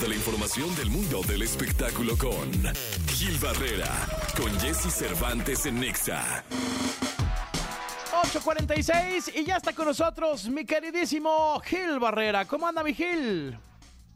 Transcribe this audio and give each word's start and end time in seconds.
de 0.00 0.08
la 0.08 0.14
información 0.14 0.74
del 0.74 0.88
mundo 0.88 1.20
del 1.28 1.42
espectáculo 1.42 2.16
con 2.16 2.50
Gil 3.08 3.36
Barrera, 3.38 3.90
con 4.40 4.50
Jesse 4.58 4.90
Cervantes 4.90 5.66
en 5.66 5.80
Nexa. 5.80 6.44
8.46 8.10 9.32
y 9.34 9.44
ya 9.44 9.58
está 9.58 9.74
con 9.74 9.86
nosotros 9.86 10.48
mi 10.48 10.64
queridísimo 10.64 11.60
Gil 11.60 11.98
Barrera. 11.98 12.46
¿Cómo 12.46 12.66
anda 12.66 12.82
mi 12.82 12.94
Gil? 12.94 13.58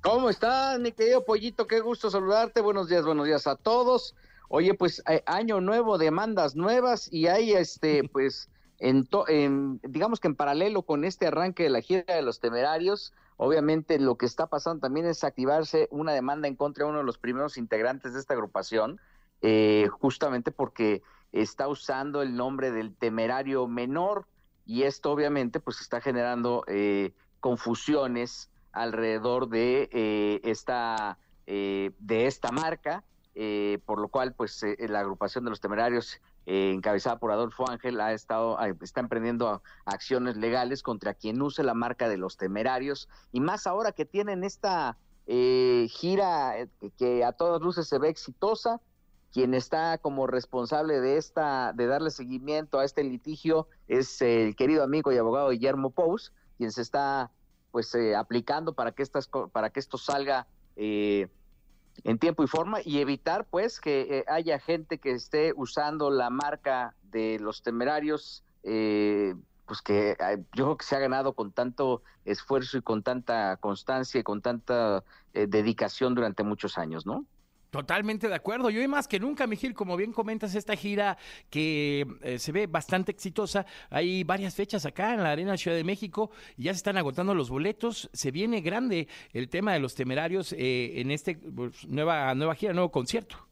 ¿Cómo 0.00 0.30
estás, 0.30 0.80
mi 0.80 0.90
querido 0.92 1.22
Pollito? 1.26 1.66
Qué 1.66 1.80
gusto 1.80 2.10
saludarte. 2.10 2.62
Buenos 2.62 2.88
días, 2.88 3.04
buenos 3.04 3.26
días 3.26 3.46
a 3.46 3.54
todos. 3.54 4.14
Oye, 4.48 4.72
pues 4.72 5.02
eh, 5.06 5.22
año 5.26 5.60
nuevo, 5.60 5.98
demandas 5.98 6.56
nuevas 6.56 7.12
y 7.12 7.26
hay 7.26 7.52
este, 7.52 8.08
pues, 8.12 8.48
en, 8.78 9.06
en, 9.28 9.80
digamos 9.82 10.18
que 10.18 10.28
en 10.28 10.34
paralelo 10.34 10.80
con 10.80 11.04
este 11.04 11.26
arranque 11.26 11.64
de 11.64 11.70
la 11.70 11.82
gira 11.82 12.14
de 12.14 12.22
los 12.22 12.40
temerarios, 12.40 13.12
obviamente 13.38 13.98
lo 13.98 14.18
que 14.18 14.26
está 14.26 14.48
pasando 14.48 14.80
también 14.80 15.06
es 15.06 15.24
activarse 15.24 15.88
una 15.90 16.12
demanda 16.12 16.46
en 16.46 16.56
contra 16.56 16.84
de 16.84 16.90
uno 16.90 16.98
de 16.98 17.04
los 17.04 17.16
primeros 17.16 17.56
integrantes 17.56 18.12
de 18.12 18.20
esta 18.20 18.34
agrupación, 18.34 19.00
eh, 19.40 19.88
justamente 19.90 20.50
porque 20.50 21.02
está 21.32 21.68
usando 21.68 22.20
el 22.20 22.36
nombre 22.36 22.70
del 22.70 22.94
temerario 22.94 23.66
menor 23.66 24.26
y 24.66 24.82
esto 24.82 25.10
obviamente 25.10 25.60
pues 25.60 25.80
está 25.80 26.00
generando 26.00 26.64
eh, 26.66 27.14
confusiones 27.40 28.50
alrededor 28.72 29.48
de 29.48 29.88
eh, 29.92 30.40
esta 30.44 31.18
eh, 31.46 31.92
de 31.98 32.26
esta 32.26 32.52
marca 32.52 33.04
eh, 33.40 33.78
por 33.86 34.00
lo 34.00 34.08
cual 34.08 34.34
pues 34.34 34.60
eh, 34.64 34.76
la 34.88 34.98
agrupación 34.98 35.44
de 35.44 35.50
los 35.50 35.60
temerarios 35.60 36.20
eh, 36.44 36.72
encabezada 36.74 37.20
por 37.20 37.30
Adolfo 37.30 37.70
Ángel 37.70 38.00
ha 38.00 38.12
estado 38.12 38.58
está 38.80 38.98
emprendiendo 38.98 39.62
acciones 39.84 40.36
legales 40.36 40.82
contra 40.82 41.14
quien 41.14 41.40
use 41.40 41.62
la 41.62 41.74
marca 41.74 42.08
de 42.08 42.16
los 42.16 42.36
temerarios. 42.36 43.08
Y 43.30 43.38
más 43.38 43.68
ahora 43.68 43.92
que 43.92 44.04
tienen 44.04 44.42
esta 44.42 44.96
gira 45.28 46.54
que 46.96 47.22
a 47.24 47.30
todas 47.30 47.62
luces 47.62 47.86
se 47.86 47.98
ve 47.98 48.08
exitosa 48.08 48.80
quien 49.32 49.54
está 49.54 49.98
como 49.98 50.26
responsable 50.26 51.00
de 51.00 51.16
esta, 51.16 51.72
de 51.74 51.86
darle 51.86 52.10
seguimiento 52.10 52.80
a 52.80 52.84
este 52.84 53.04
litigio 53.04 53.68
es 53.86 54.20
el 54.20 54.56
querido 54.56 54.82
amigo 54.82 55.12
y 55.12 55.18
abogado 55.18 55.50
Guillermo 55.50 55.90
Pous, 55.90 56.32
quien 56.56 56.72
se 56.72 56.82
está 56.82 57.30
pues 57.70 57.94
eh, 57.94 58.16
aplicando 58.16 58.72
para 58.72 58.90
que 58.90 59.04
estas 59.04 59.28
para 59.52 59.70
que 59.70 59.78
esto 59.78 59.96
salga 59.96 60.48
eh, 60.74 61.28
en 62.04 62.18
tiempo 62.18 62.44
y 62.44 62.46
forma 62.46 62.78
y 62.84 62.98
evitar 62.98 63.44
pues 63.44 63.80
que 63.80 64.18
eh, 64.18 64.24
haya 64.28 64.58
gente 64.58 64.98
que 64.98 65.12
esté 65.12 65.52
usando 65.56 66.10
la 66.10 66.30
marca 66.30 66.94
de 67.10 67.38
los 67.40 67.62
temerarios 67.62 68.44
eh, 68.62 69.34
pues 69.66 69.82
que 69.82 70.16
yo 70.54 70.64
creo 70.64 70.76
que 70.76 70.84
se 70.84 70.96
ha 70.96 70.98
ganado 70.98 71.34
con 71.34 71.52
tanto 71.52 72.02
esfuerzo 72.24 72.78
y 72.78 72.82
con 72.82 73.02
tanta 73.02 73.56
constancia 73.58 74.20
y 74.20 74.22
con 74.22 74.40
tanta 74.40 75.04
eh, 75.34 75.46
dedicación 75.46 76.14
durante 76.14 76.42
muchos 76.42 76.78
años, 76.78 77.06
¿no? 77.06 77.24
Totalmente 77.70 78.28
de 78.28 78.34
acuerdo. 78.34 78.70
Y 78.70 78.78
hoy 78.78 78.88
más 78.88 79.06
que 79.06 79.20
nunca, 79.20 79.46
Mijil, 79.46 79.74
como 79.74 79.96
bien 79.96 80.12
comentas, 80.12 80.54
esta 80.54 80.74
gira 80.74 81.18
que 81.50 82.06
eh, 82.22 82.38
se 82.38 82.52
ve 82.52 82.66
bastante 82.66 83.12
exitosa. 83.12 83.66
Hay 83.90 84.24
varias 84.24 84.54
fechas 84.54 84.86
acá 84.86 85.12
en 85.12 85.22
la 85.22 85.30
Arena 85.30 85.56
Ciudad 85.56 85.76
de 85.76 85.84
México 85.84 86.30
y 86.56 86.64
ya 86.64 86.72
se 86.72 86.78
están 86.78 86.96
agotando 86.96 87.34
los 87.34 87.50
boletos. 87.50 88.08
Se 88.12 88.30
viene 88.30 88.62
grande 88.62 89.08
el 89.32 89.48
tema 89.50 89.74
de 89.74 89.80
los 89.80 89.94
temerarios 89.94 90.54
eh, 90.54 91.00
en 91.00 91.10
este 91.10 91.36
pues, 91.36 91.86
nueva, 91.86 92.34
nueva 92.34 92.54
gira, 92.54 92.72
nuevo 92.72 92.90
concierto. 92.90 93.47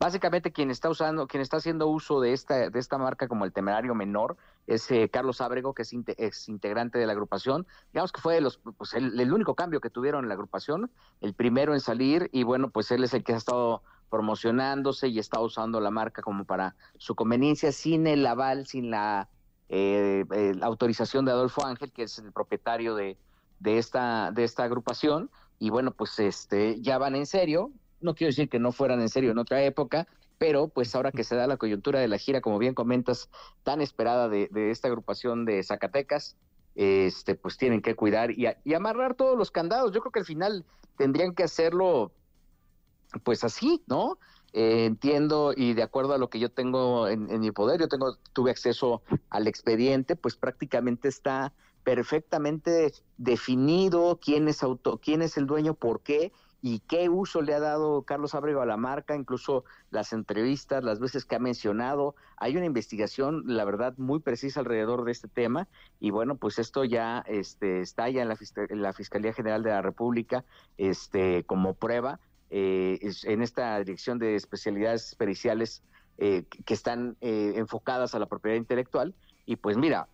Básicamente 0.00 0.50
quien 0.50 0.70
está 0.70 0.88
usando, 0.88 1.26
quien 1.26 1.42
está 1.42 1.58
haciendo 1.58 1.86
uso 1.86 2.22
de 2.22 2.32
esta, 2.32 2.70
de 2.70 2.78
esta 2.78 2.96
marca 2.96 3.28
como 3.28 3.44
el 3.44 3.52
temerario 3.52 3.94
menor 3.94 4.38
es 4.66 4.90
eh, 4.90 5.10
Carlos 5.12 5.42
Ábrego, 5.42 5.74
que 5.74 5.82
es 5.82 5.92
ex 5.92 6.48
integrante 6.48 6.98
de 6.98 7.04
la 7.04 7.12
agrupación. 7.12 7.66
Digamos 7.92 8.10
que 8.10 8.22
fue 8.22 8.40
los, 8.40 8.60
pues 8.78 8.94
el, 8.94 9.20
el, 9.20 9.30
único 9.30 9.54
cambio 9.54 9.82
que 9.82 9.90
tuvieron 9.90 10.24
en 10.24 10.28
la 10.28 10.34
agrupación, 10.34 10.90
el 11.20 11.34
primero 11.34 11.74
en 11.74 11.80
salir, 11.80 12.30
y 12.32 12.44
bueno, 12.44 12.70
pues 12.70 12.90
él 12.92 13.04
es 13.04 13.12
el 13.12 13.22
que 13.22 13.34
ha 13.34 13.36
estado 13.36 13.82
promocionándose 14.08 15.08
y 15.08 15.18
está 15.18 15.38
usando 15.38 15.80
la 15.80 15.90
marca 15.90 16.22
como 16.22 16.44
para 16.44 16.76
su 16.96 17.14
conveniencia, 17.14 17.70
sin 17.70 18.06
el 18.06 18.26
aval, 18.26 18.66
sin 18.66 18.90
la, 18.90 19.28
eh, 19.68 20.24
eh, 20.32 20.54
la 20.56 20.64
autorización 20.64 21.26
de 21.26 21.32
Adolfo 21.32 21.66
Ángel, 21.66 21.92
que 21.92 22.04
es 22.04 22.18
el 22.18 22.32
propietario 22.32 22.94
de, 22.94 23.18
de, 23.58 23.76
esta, 23.76 24.30
de 24.32 24.44
esta 24.44 24.64
agrupación. 24.64 25.30
Y 25.58 25.68
bueno, 25.68 25.90
pues 25.90 26.18
este 26.18 26.80
ya 26.80 26.96
van 26.96 27.16
en 27.16 27.26
serio, 27.26 27.70
no 28.00 28.14
quiero 28.14 28.30
decir 28.30 28.48
que 28.48 28.58
no 28.58 28.72
fueran 28.72 29.00
en 29.00 29.08
serio 29.08 29.30
en 29.30 29.38
otra 29.38 29.62
época, 29.62 30.06
pero 30.38 30.68
pues 30.68 30.94
ahora 30.94 31.12
que 31.12 31.24
se 31.24 31.36
da 31.36 31.46
la 31.46 31.58
coyuntura 31.58 32.00
de 32.00 32.08
la 32.08 32.18
gira, 32.18 32.40
como 32.40 32.58
bien 32.58 32.74
comentas, 32.74 33.28
tan 33.62 33.80
esperada 33.80 34.28
de, 34.28 34.48
de 34.50 34.70
esta 34.70 34.88
agrupación 34.88 35.44
de 35.44 35.62
Zacatecas, 35.62 36.36
este, 36.74 37.34
pues 37.34 37.58
tienen 37.58 37.82
que 37.82 37.94
cuidar 37.94 38.30
y, 38.30 38.46
y, 38.64 38.74
amarrar 38.74 39.14
todos 39.14 39.36
los 39.36 39.50
candados. 39.50 39.92
Yo 39.92 40.00
creo 40.00 40.12
que 40.12 40.20
al 40.20 40.24
final 40.24 40.64
tendrían 40.96 41.34
que 41.34 41.42
hacerlo, 41.42 42.12
pues 43.22 43.44
así, 43.44 43.82
¿no? 43.86 44.18
Eh, 44.52 44.86
entiendo 44.86 45.52
y 45.54 45.74
de 45.74 45.82
acuerdo 45.82 46.14
a 46.14 46.18
lo 46.18 46.28
que 46.28 46.40
yo 46.40 46.50
tengo 46.50 47.06
en, 47.06 47.30
en 47.30 47.40
mi 47.40 47.52
poder, 47.52 47.78
yo 47.78 47.88
tengo, 47.88 48.16
tuve 48.32 48.50
acceso 48.50 49.02
al 49.28 49.46
expediente, 49.46 50.16
pues 50.16 50.36
prácticamente 50.36 51.08
está 51.08 51.52
perfectamente 51.84 52.92
definido 53.18 54.18
quién 54.22 54.48
es 54.48 54.62
auto, 54.62 54.98
quién 55.02 55.22
es 55.22 55.36
el 55.36 55.46
dueño, 55.46 55.74
por 55.74 56.00
qué 56.00 56.32
y 56.62 56.80
qué 56.80 57.08
uso 57.08 57.40
le 57.40 57.54
ha 57.54 57.60
dado 57.60 58.02
Carlos 58.02 58.34
Ábrego 58.34 58.60
a 58.60 58.66
la 58.66 58.76
marca, 58.76 59.16
incluso 59.16 59.64
las 59.90 60.12
entrevistas, 60.12 60.84
las 60.84 61.00
veces 61.00 61.24
que 61.24 61.36
ha 61.36 61.38
mencionado. 61.38 62.14
Hay 62.36 62.56
una 62.56 62.66
investigación, 62.66 63.44
la 63.46 63.64
verdad, 63.64 63.94
muy 63.96 64.20
precisa 64.20 64.60
alrededor 64.60 65.04
de 65.04 65.12
este 65.12 65.28
tema 65.28 65.68
y 66.00 66.10
bueno, 66.10 66.36
pues 66.36 66.58
esto 66.58 66.84
ya 66.84 67.24
este, 67.26 67.80
está 67.80 68.08
ya 68.10 68.22
en 68.22 68.28
la, 68.28 68.38
en 68.68 68.82
la 68.82 68.92
Fiscalía 68.92 69.32
General 69.32 69.62
de 69.62 69.70
la 69.70 69.82
República 69.82 70.44
este, 70.76 71.44
como 71.44 71.74
prueba 71.74 72.20
eh, 72.50 72.98
en 73.24 73.42
esta 73.42 73.78
dirección 73.78 74.18
de 74.18 74.34
especialidades 74.34 75.14
periciales 75.14 75.82
eh, 76.18 76.44
que 76.66 76.74
están 76.74 77.16
eh, 77.20 77.54
enfocadas 77.56 78.14
a 78.14 78.18
la 78.18 78.26
propiedad 78.26 78.56
intelectual 78.56 79.14
y 79.46 79.56
pues 79.56 79.76
mira, 79.78 80.08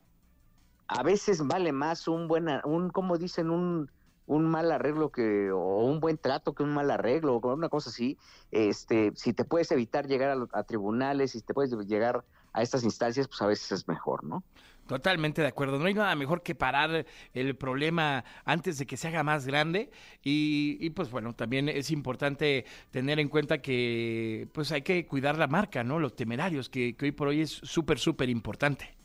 a 0.89 1.03
veces 1.03 1.47
vale 1.47 1.73
más 1.73 2.09
un 2.09 2.29
buen, 2.29 2.49
un, 2.65 2.91
como 2.91 3.19
dicen, 3.19 3.51
un 3.51 3.91
un 4.27 4.45
mal 4.45 4.71
arreglo 4.73 5.11
que 5.11 5.51
o 5.53 5.85
un 5.85 6.01
buen 6.01 6.19
trato 6.19 6.55
que 6.55 6.63
un 6.63 6.75
mal 6.75 6.91
arreglo 6.91 7.37
o 7.37 7.55
una 7.55 7.69
cosa 7.69 7.91
así 7.91 8.19
este 8.51 9.13
si 9.15 9.33
te 9.33 9.45
puedes 9.45 9.71
evitar 9.71 10.07
llegar 10.07 10.37
a, 10.53 10.63
tribunales 10.65 11.33
si 11.33 11.41
te 11.41 11.55
puedes 11.55 11.73
llegar 11.87 12.25
a 12.53 12.63
estas 12.63 12.83
instancias 12.83 13.29
pues 13.29 13.41
a 13.43 13.47
veces 13.47 13.73
es 13.73 13.89
mejor 13.89 14.25
no 14.25 14.43
Totalmente 14.87 15.43
de 15.43 15.49
acuerdo. 15.49 15.81
No 15.81 15.87
hay 15.87 15.95
nada 15.95 16.15
mejor 16.15 16.45
que 16.45 16.55
parar 16.55 17.07
el 17.35 17.57
problema 17.57 18.25
antes 18.45 18.79
de 18.79 18.87
que 18.87 18.97
se 18.97 19.09
haga 19.09 19.25
más 19.25 19.45
grande. 19.45 19.91
Y, 20.23 20.79
y, 20.81 20.91
pues 20.91 21.11
bueno, 21.11 21.35
también 21.35 21.69
es 21.69 21.91
importante 21.91 22.65
tener 22.93 23.19
en 23.19 23.29
cuenta 23.29 23.59
que 23.59 24.49
pues 24.53 24.71
hay 24.71 24.83
que 24.83 25.05
cuidar 25.05 25.39
la 25.39 25.49
marca, 25.49 25.83
¿no? 25.83 25.99
Los 25.99 26.15
temerarios, 26.15 26.69
que, 26.69 26.95
que 26.95 27.07
hoy 27.07 27.11
por 27.11 27.27
hoy 27.27 27.41
es 27.41 27.51
súper, 27.51 27.99
súper 27.99 28.31
importante 28.31 28.96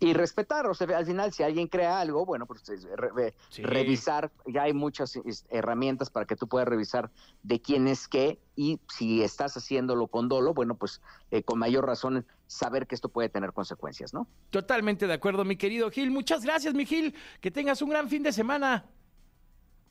y 0.00 0.12
respetar, 0.12 0.66
o 0.66 0.74
sea, 0.74 0.96
al 0.96 1.06
final 1.06 1.32
si 1.32 1.42
alguien 1.42 1.66
crea 1.66 2.00
algo, 2.00 2.24
bueno, 2.24 2.46
pues 2.46 2.62
re, 2.96 3.34
sí. 3.48 3.62
revisar, 3.62 4.30
ya 4.46 4.62
hay 4.62 4.72
muchas 4.72 5.18
herramientas 5.50 6.10
para 6.10 6.26
que 6.26 6.36
tú 6.36 6.46
puedas 6.46 6.68
revisar 6.68 7.10
de 7.42 7.60
quién 7.60 7.88
es 7.88 8.06
qué 8.06 8.38
y 8.54 8.80
si 8.88 9.22
estás 9.22 9.56
haciéndolo 9.56 10.06
con 10.06 10.28
dolo, 10.28 10.54
bueno, 10.54 10.76
pues 10.76 11.00
eh, 11.30 11.42
con 11.42 11.58
mayor 11.58 11.86
razón 11.86 12.26
saber 12.46 12.86
que 12.86 12.94
esto 12.94 13.08
puede 13.08 13.28
tener 13.28 13.52
consecuencias, 13.52 14.14
¿no? 14.14 14.26
Totalmente 14.50 15.06
de 15.06 15.14
acuerdo, 15.14 15.44
mi 15.44 15.56
querido 15.56 15.90
Gil. 15.90 16.10
Muchas 16.10 16.44
gracias, 16.44 16.74
mi 16.74 16.86
Gil. 16.86 17.14
Que 17.40 17.50
tengas 17.50 17.82
un 17.82 17.90
gran 17.90 18.08
fin 18.08 18.22
de 18.22 18.32
semana. 18.32 18.86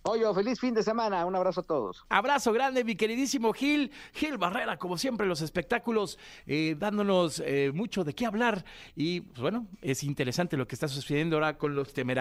Oye, 0.04 0.24
feliz 0.34 0.60
fin 0.60 0.74
de 0.74 0.84
semana. 0.84 1.26
Un 1.26 1.36
abrazo 1.36 1.62
a 1.62 1.64
todos. 1.64 2.06
Abrazo 2.10 2.54
grande, 2.54 2.84
mi 2.84 2.96
queridísimo 2.96 3.54
Gil. 3.54 3.92
Gil 4.14 4.38
Barrera, 4.38 4.78
como 4.78 4.98
siempre, 4.98 5.28
los 5.28 5.42
espectáculos, 5.42 6.18
eh, 6.46 6.76
dándonos 6.78 7.42
eh, 7.46 7.72
mucho 7.74 8.04
de 8.04 8.14
qué 8.14 8.26
hablar. 8.26 8.64
Y 8.96 9.22
pues, 9.22 9.42
bueno, 9.42 9.68
es 9.82 10.04
interesante 10.04 10.58
lo 10.58 10.68
que 10.68 10.76
está 10.76 10.88
sucediendo 10.88 11.36
ahora 11.36 11.58
con 11.58 11.76
los 11.76 11.94
temerarios. 11.94 12.18